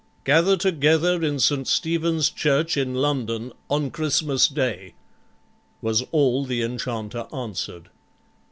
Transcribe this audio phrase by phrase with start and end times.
[0.23, 1.67] "Gather together in St.
[1.67, 4.95] Stephen's Church in London, on Christmas Day,"
[5.79, 7.91] was all the enchanter answered.